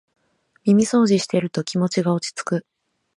[0.65, 2.65] 耳そうじしてると気持ちが落ちつく